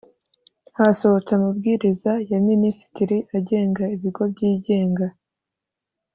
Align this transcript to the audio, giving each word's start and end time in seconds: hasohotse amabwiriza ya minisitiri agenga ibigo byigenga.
hasohotse 0.77 1.31
amabwiriza 1.37 2.11
ya 2.29 2.39
minisitiri 2.49 3.17
agenga 3.37 3.83
ibigo 3.95 4.23
byigenga. 4.33 5.07